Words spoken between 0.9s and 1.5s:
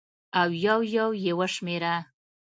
یو یې